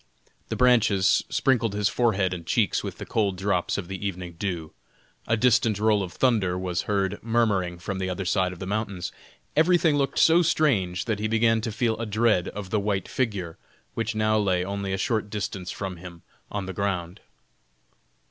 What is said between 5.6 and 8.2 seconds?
roll of thunder was heard murmuring from the